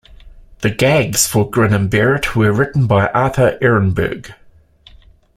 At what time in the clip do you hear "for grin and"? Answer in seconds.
1.27-1.87